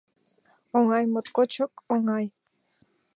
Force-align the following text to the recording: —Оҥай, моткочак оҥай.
—Оҥай, 0.77 1.03
моткочак 1.13 1.73
оҥай. 1.93 2.25